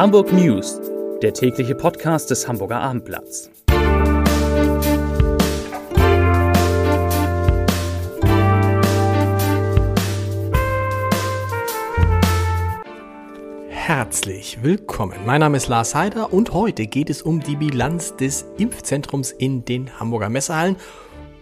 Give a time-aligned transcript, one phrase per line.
[0.00, 0.80] Hamburg News,
[1.20, 3.50] der tägliche Podcast des Hamburger Abendblatts.
[13.68, 15.18] Herzlich willkommen.
[15.26, 19.66] Mein Name ist Lars Heider und heute geht es um die Bilanz des Impfzentrums in
[19.66, 20.76] den Hamburger Messehallen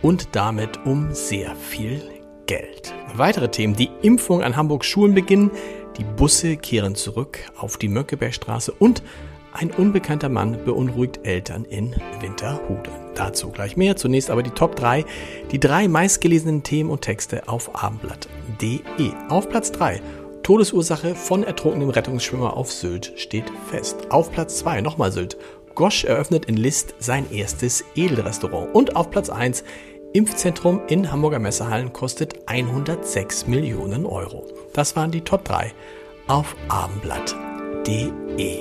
[0.02, 2.02] und damit um sehr viel
[2.46, 2.92] Geld.
[3.14, 5.52] Weitere Themen, die Impfung an Hamburgs Schulen beginnen,
[5.98, 9.02] die Busse kehren zurück auf die Mönckebergstraße und
[9.52, 12.90] ein unbekannter Mann beunruhigt Eltern in Winterhude.
[13.14, 13.96] Dazu gleich mehr.
[13.96, 15.04] Zunächst aber die Top 3,
[15.50, 19.10] die drei meistgelesenen Themen und Texte auf abendblatt.de.
[19.28, 20.00] Auf Platz 3
[20.42, 24.10] Todesursache von ertrunkenem Rettungsschwimmer auf Sylt steht fest.
[24.10, 25.36] Auf Platz 2 nochmal Sylt.
[25.74, 28.74] Gosch eröffnet in List sein erstes Edelrestaurant.
[28.74, 29.64] Und auf Platz 1
[30.14, 34.46] Impfzentrum in Hamburger Messehallen kostet 106 Millionen Euro.
[34.72, 35.74] Das waren die Top 3
[36.28, 38.60] auf abendblatt.de.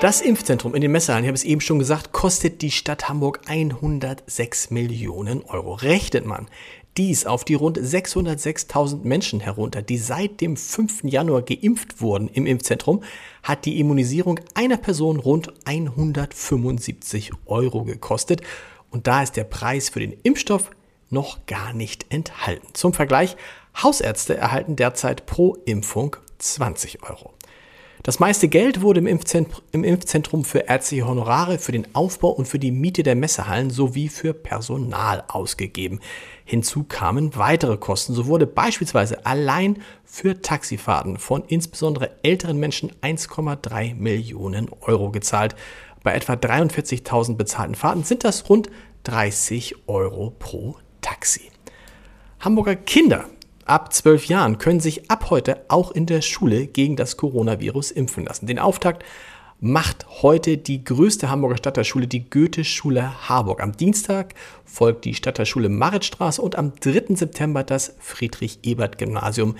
[0.00, 3.42] Das Impfzentrum in den Messehallen, ich habe es eben schon gesagt, kostet die Stadt Hamburg
[3.46, 5.74] 106 Millionen Euro.
[5.74, 6.46] Rechnet man
[6.96, 11.04] dies auf die rund 606.000 Menschen herunter, die seit dem 5.
[11.04, 13.02] Januar geimpft wurden im Impfzentrum,
[13.42, 18.40] hat die Immunisierung einer Person rund 175 Euro gekostet.
[18.90, 20.70] Und da ist der Preis für den Impfstoff
[21.10, 22.68] noch gar nicht enthalten.
[22.72, 23.36] Zum Vergleich,
[23.82, 27.32] Hausärzte erhalten derzeit pro Impfung 20 Euro.
[28.02, 32.46] Das meiste Geld wurde im Impfzentrum, im Impfzentrum für ärztliche Honorare, für den Aufbau und
[32.46, 35.98] für die Miete der Messehallen sowie für Personal ausgegeben.
[36.44, 38.14] Hinzu kamen weitere Kosten.
[38.14, 45.56] So wurde beispielsweise allein für Taxifahrten von insbesondere älteren Menschen 1,3 Millionen Euro gezahlt.
[46.06, 48.70] Bei etwa 43.000 bezahlten Fahrten sind das rund
[49.02, 51.50] 30 Euro pro Taxi.
[52.38, 53.24] Hamburger Kinder
[53.64, 58.24] ab 12 Jahren können sich ab heute auch in der Schule gegen das Coronavirus impfen
[58.24, 58.46] lassen.
[58.46, 59.04] Den Auftakt
[59.58, 63.60] macht heute die größte Hamburger Stadtteilschule, die Goethe-Schule Harburg.
[63.60, 64.34] Am Dienstag
[64.64, 67.16] folgt die Stadtteilschule Maritstraße und am 3.
[67.16, 69.56] September das Friedrich-Ebert-Gymnasium.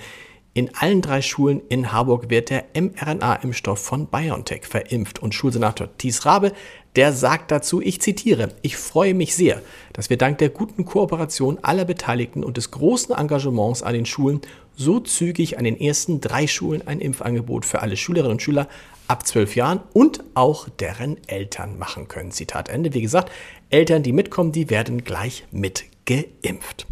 [0.57, 5.19] In allen drei Schulen in Harburg wird der mRNA-Impfstoff von BioNTech verimpft.
[5.19, 6.51] Und Schulsenator Thies Rabe,
[6.95, 9.61] der sagt dazu, ich zitiere, ich freue mich sehr,
[9.93, 14.41] dass wir dank der guten Kooperation aller Beteiligten und des großen Engagements an den Schulen
[14.75, 18.67] so zügig an den ersten drei Schulen ein Impfangebot für alle Schülerinnen und Schüler
[19.07, 22.31] ab zwölf Jahren und auch deren Eltern machen können.
[22.31, 22.95] Zitat Ende.
[22.95, 23.31] Wie gesagt,
[23.69, 26.87] Eltern, die mitkommen, die werden gleich mitgeimpft.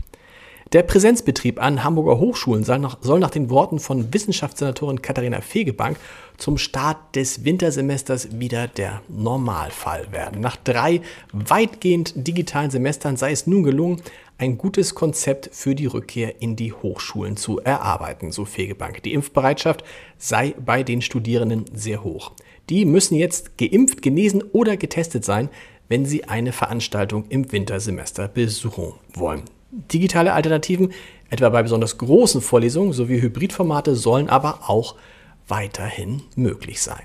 [0.73, 5.97] Der Präsenzbetrieb an Hamburger Hochschulen soll nach, soll nach, den Worten von Wissenschaftssenatorin Katharina Fegebank
[6.37, 10.41] zum Start des Wintersemesters wieder der Normalfall werden.
[10.41, 14.01] Nach drei weitgehend digitalen Semestern sei es nun gelungen,
[14.37, 19.03] ein gutes Konzept für die Rückkehr in die Hochschulen zu erarbeiten, so Fegebank.
[19.03, 19.83] Die Impfbereitschaft
[20.17, 22.33] sei bei den Studierenden sehr hoch.
[22.69, 25.49] Die müssen jetzt geimpft, genesen oder getestet sein,
[25.87, 29.43] wenn sie eine Veranstaltung im Wintersemester besuchen wollen.
[29.71, 30.93] Digitale Alternativen,
[31.29, 34.95] etwa bei besonders großen Vorlesungen sowie Hybridformate, sollen aber auch
[35.47, 37.03] weiterhin möglich sein.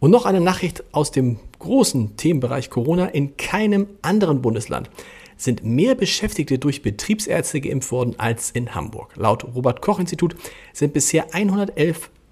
[0.00, 3.06] Und noch eine Nachricht aus dem großen Themenbereich Corona.
[3.06, 4.90] In keinem anderen Bundesland
[5.36, 9.12] sind mehr Beschäftigte durch Betriebsärzte geimpft worden als in Hamburg.
[9.16, 10.36] Laut Robert Koch Institut
[10.72, 11.34] sind bisher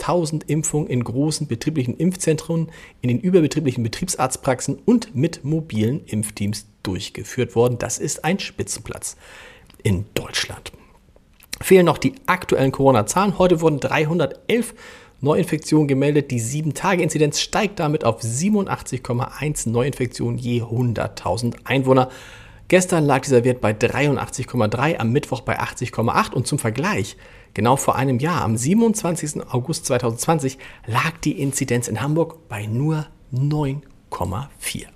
[0.02, 2.70] 111.000 Impfungen in großen betrieblichen Impfzentren,
[3.00, 7.78] in den überbetrieblichen Betriebsarztpraxen und mit mobilen Impfteams durchgeführt worden.
[7.78, 9.16] Das ist ein Spitzenplatz
[9.82, 10.72] in Deutschland.
[11.60, 13.38] Fehlen noch die aktuellen Corona-Zahlen.
[13.38, 14.74] Heute wurden 311
[15.20, 16.32] Neuinfektionen gemeldet.
[16.32, 22.10] Die 7-Tage-Inzidenz steigt damit auf 87,1 Neuinfektionen je 100.000 Einwohner.
[22.68, 27.16] Gestern lag dieser Wert bei 83,3, am Mittwoch bei 80,8 und zum Vergleich,
[27.54, 29.46] genau vor einem Jahr, am 27.
[29.50, 34.86] August 2020, lag die Inzidenz in Hamburg bei nur 9,4.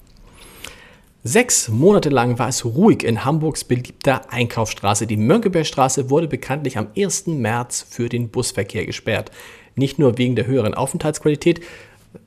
[1.29, 5.09] Sechs Monate lang war es ruhig in Hamburgs beliebter Einkaufsstraße.
[5.09, 7.27] Die Mönckebergstraße wurde bekanntlich am 1.
[7.27, 9.33] März für den Busverkehr gesperrt.
[9.75, 11.63] Nicht nur wegen der höheren Aufenthaltsqualität,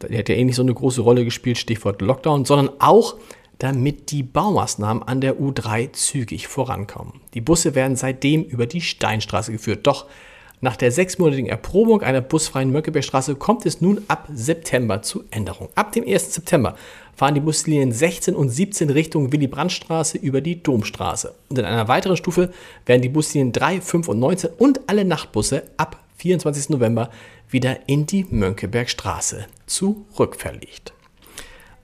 [0.10, 3.16] die hat ja eh nicht so eine große Rolle gespielt, Stichwort Lockdown, sondern auch
[3.60, 7.22] damit die Baumaßnahmen an der U3 zügig vorankommen.
[7.34, 9.86] Die Busse werden seitdem über die Steinstraße geführt.
[9.86, 10.08] Doch
[10.62, 15.70] nach der sechsmonatigen Erprobung einer busfreien Mönckebergstraße kommt es nun ab September zu Änderungen.
[15.76, 16.34] Ab dem 1.
[16.34, 16.76] September
[17.16, 21.34] fahren die Buslinien 16 und 17 Richtung Willy-Brandt-Straße über die Domstraße.
[21.50, 22.52] Und in einer weiteren Stufe
[22.86, 26.70] werden die Buslinien 3, 5 und 19 und alle Nachtbusse ab 24.
[26.70, 27.10] November
[27.50, 30.94] wieder in die Mönckebergstraße zurückverlegt.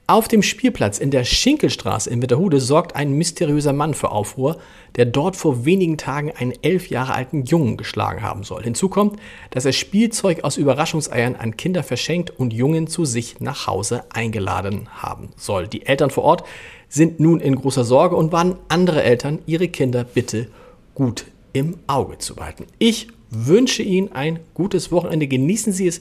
[0.07, 4.59] Auf dem Spielplatz in der Schinkelstraße in Witterhude sorgt ein mysteriöser Mann für Aufruhr,
[4.97, 8.61] der dort vor wenigen Tagen einen elf Jahre alten Jungen geschlagen haben soll.
[8.61, 9.19] Hinzu kommt,
[9.49, 14.89] dass er Spielzeug aus Überraschungseiern an Kinder verschenkt und Jungen zu sich nach Hause eingeladen
[14.91, 15.67] haben soll.
[15.67, 16.43] Die Eltern vor Ort
[16.87, 20.49] sind nun in großer Sorge und warnen andere Eltern, ihre Kinder bitte
[20.93, 22.67] gut im Auge zu behalten.
[22.77, 25.27] Ich wünsche Ihnen ein gutes Wochenende.
[25.27, 25.99] Genießen Sie es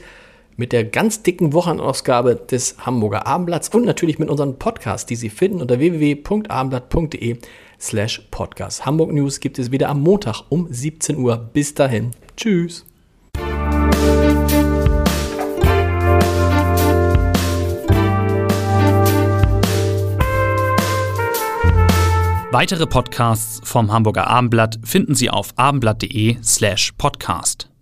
[0.57, 5.31] mit der ganz dicken Wochenausgabe des Hamburger Abendblatts und natürlich mit unseren Podcasts, die Sie
[5.31, 7.39] finden unter www.abendblatt.de
[7.81, 8.87] slash podcast.
[8.87, 11.37] Hamburg News gibt es wieder am Montag um 17 Uhr.
[11.37, 12.11] Bis dahin.
[12.37, 12.85] Tschüss.
[22.55, 27.74] Weitere Podcasts vom Hamburger Abendblatt finden Sie auf abendblatt.de slash podcast.